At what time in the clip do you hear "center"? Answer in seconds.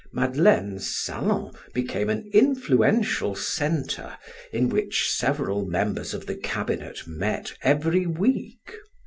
3.35-4.17